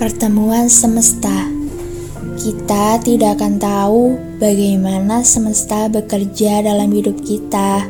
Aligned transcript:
Pertemuan 0.00 0.72
semesta. 0.72 1.44
Kita 2.40 2.96
tidak 3.04 3.36
akan 3.36 3.60
tahu 3.60 4.16
bagaimana 4.40 5.20
semesta 5.20 5.92
bekerja 5.92 6.64
dalam 6.64 6.88
hidup 6.88 7.20
kita. 7.20 7.84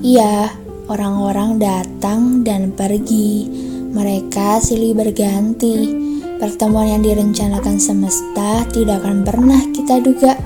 Iya, 0.00 0.56
orang-orang 0.88 1.60
datang 1.60 2.40
dan 2.48 2.72
pergi. 2.72 3.44
Mereka 3.92 4.64
silih 4.64 4.96
berganti. 4.96 5.92
Pertemuan 6.40 6.96
yang 6.96 7.04
direncanakan 7.04 7.76
semesta 7.76 8.64
tidak 8.72 9.04
akan 9.04 9.20
pernah 9.20 9.60
kita 9.76 10.00
duga. 10.00 10.40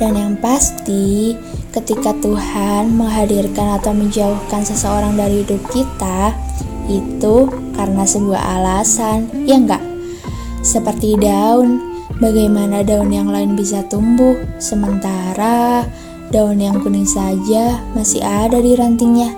Dan 0.00 0.16
yang 0.16 0.40
pasti, 0.40 1.36
ketika 1.68 2.16
Tuhan 2.16 2.96
menghadirkan 2.96 3.76
atau 3.76 3.92
menjauhkan 3.92 4.64
seseorang 4.64 5.20
dari 5.20 5.44
hidup 5.44 5.60
kita, 5.68 6.32
itu 6.88 7.44
karena 7.76 8.08
sebuah 8.08 8.40
alasan, 8.56 9.28
ya 9.44 9.60
enggak? 9.60 9.89
Seperti 10.60 11.16
daun, 11.16 11.80
bagaimana 12.20 12.84
daun 12.84 13.08
yang 13.08 13.32
lain 13.32 13.56
bisa 13.56 13.80
tumbuh, 13.88 14.36
sementara 14.60 15.88
daun 16.28 16.60
yang 16.60 16.84
kuning 16.84 17.08
saja 17.08 17.80
masih 17.96 18.20
ada 18.20 18.60
di 18.60 18.76
rantingnya. 18.76 19.32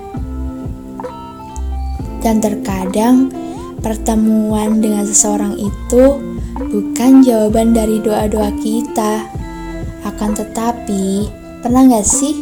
Dan 2.22 2.42
terkadang 2.42 3.30
pertemuan 3.82 4.82
dengan 4.82 5.06
seseorang 5.06 5.58
itu 5.58 6.18
bukan 6.58 7.22
jawaban 7.22 7.70
dari 7.70 8.02
doa-doa 8.02 8.50
kita. 8.58 9.26
Akan 10.02 10.34
tetapi, 10.34 11.30
pernah 11.62 11.86
gak 11.86 12.06
sih 12.06 12.34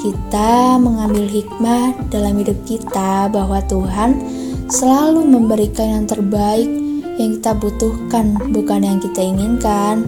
kita 0.00 0.78
mengambil 0.78 1.26
hikmah 1.26 1.98
dalam 2.14 2.38
hidup 2.38 2.56
kita 2.62 3.26
bahwa 3.26 3.58
Tuhan 3.66 4.22
selalu 4.70 5.26
memberikan 5.26 5.98
yang 5.98 6.06
terbaik 6.06 6.89
yang 7.16 7.40
kita 7.40 7.56
butuhkan, 7.56 8.36
bukan 8.54 8.80
yang 8.84 8.98
kita 9.02 9.24
inginkan. 9.24 10.06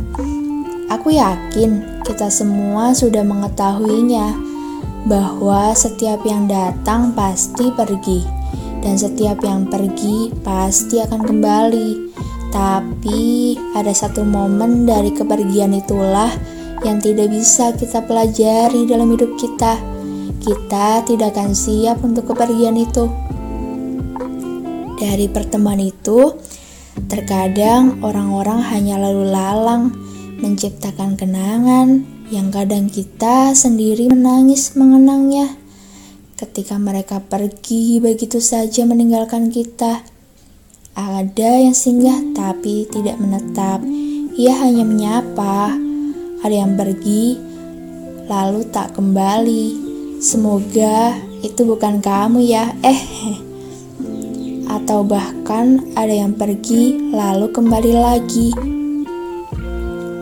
Aku 0.93 1.11
yakin 1.11 2.03
kita 2.05 2.29
semua 2.29 2.93
sudah 2.93 3.25
mengetahuinya 3.25 4.37
bahwa 5.09 5.73
setiap 5.75 6.23
yang 6.23 6.47
datang 6.47 7.17
pasti 7.17 7.73
pergi, 7.75 8.23
dan 8.85 8.95
setiap 8.95 9.43
yang 9.43 9.67
pergi 9.67 10.31
pasti 10.45 11.03
akan 11.03 11.27
kembali. 11.27 11.91
Tapi 12.53 13.57
ada 13.73 13.91
satu 13.97 14.23
momen 14.29 14.85
dari 14.85 15.11
kepergian 15.17 15.73
itulah 15.73 16.29
yang 16.85 17.01
tidak 17.01 17.33
bisa 17.33 17.73
kita 17.73 18.05
pelajari 18.05 18.85
dalam 18.85 19.09
hidup 19.09 19.33
kita. 19.41 19.81
Kita 20.43 21.07
tidak 21.07 21.33
akan 21.39 21.55
siap 21.55 22.03
untuk 22.05 22.35
kepergian 22.35 22.77
itu. 22.77 23.09
Dari 24.99 25.27
pertemuan 25.31 25.81
itu, 25.81 26.35
Terkadang 26.93 28.05
orang-orang 28.05 28.61
hanya 28.69 29.01
lalu 29.01 29.33
lalang 29.33 29.97
menciptakan 30.45 31.17
kenangan 31.17 32.05
yang 32.29 32.53
kadang 32.53 32.93
kita 32.93 33.57
sendiri 33.57 34.13
menangis 34.13 34.77
mengenangnya. 34.77 35.57
Ketika 36.37 36.77
mereka 36.77 37.23
pergi 37.23 38.03
begitu 38.03 38.43
saja 38.45 38.85
meninggalkan 38.85 39.49
kita, 39.49 40.05
ada 40.93 41.51
yang 41.57 41.73
singgah 41.73 42.21
tapi 42.37 42.85
tidak 42.93 43.17
menetap. 43.17 43.81
Ia 44.37 44.53
hanya 44.61 44.85
menyapa. 44.85 45.73
Ada 46.45 46.67
yang 46.67 46.77
pergi 46.77 47.39
lalu 48.29 48.69
tak 48.69 48.93
kembali. 48.97 49.67
Semoga 50.21 51.17
itu 51.41 51.65
bukan 51.65 52.05
kamu 52.05 52.45
ya. 52.45 52.73
Eh 52.85 53.01
atau 54.73 55.05
bahkan 55.05 55.85
ada 55.93 56.13
yang 56.13 56.33
pergi 56.33 57.13
lalu 57.13 57.53
kembali 57.53 57.93
lagi. 57.93 58.49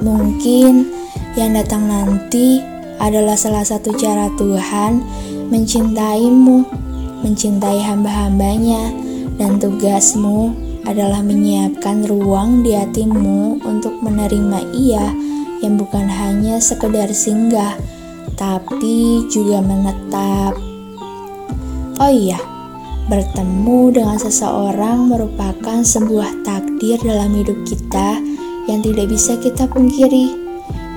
Mungkin 0.03 0.91
yang 1.39 1.55
datang 1.55 1.87
nanti 1.87 2.59
adalah 2.99 3.39
salah 3.39 3.63
satu 3.63 3.95
cara 3.95 4.27
Tuhan 4.35 4.99
mencintaimu, 5.55 6.67
mencintai 7.23 7.81
hamba-hambanya, 7.87 8.91
dan 9.39 9.63
tugasmu 9.63 10.53
adalah 10.85 11.23
menyiapkan 11.23 12.09
ruang 12.11 12.67
di 12.67 12.75
hatimu 12.75 13.63
untuk 13.63 13.95
menerima 14.03 14.59
ia 14.75 15.07
yang 15.61 15.77
bukan 15.77 16.09
hanya 16.09 16.59
sekedar 16.59 17.13
singgah, 17.13 17.77
tapi 18.35 19.29
juga 19.29 19.61
menetap. 19.61 20.57
Oh 22.01 22.09
iya, 22.09 22.41
Bertemu 23.11 23.91
dengan 23.91 24.23
seseorang 24.23 25.11
merupakan 25.11 25.83
sebuah 25.83 26.47
takdir 26.47 26.95
dalam 27.03 27.35
hidup 27.35 27.59
kita 27.67 28.23
yang 28.71 28.87
tidak 28.87 29.11
bisa 29.11 29.35
kita 29.43 29.67
pungkiri. 29.67 30.31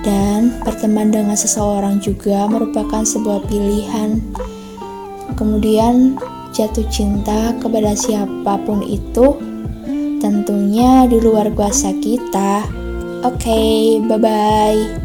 Dan 0.06 0.62
berteman 0.62 1.10
dengan 1.10 1.34
seseorang 1.34 1.98
juga 1.98 2.46
merupakan 2.46 3.02
sebuah 3.02 3.50
pilihan. 3.50 4.22
Kemudian 5.34 6.22
jatuh 6.54 6.86
cinta 6.94 7.58
kepada 7.58 7.98
siapa 7.98 8.62
pun 8.62 8.86
itu 8.86 9.42
tentunya 10.22 11.10
di 11.10 11.18
luar 11.18 11.50
kuasa 11.58 11.98
kita. 11.98 12.62
Oke, 13.26 13.42
okay, 13.42 13.74
bye-bye. 14.06 15.03